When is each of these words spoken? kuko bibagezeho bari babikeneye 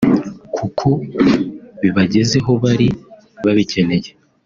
kuko 0.55 0.87
bibagezeho 1.81 2.51
bari 2.63 2.87
babikeneye 3.43 4.09